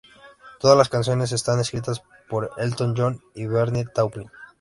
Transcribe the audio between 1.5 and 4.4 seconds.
escritas por Elton John y Bernie Taupin.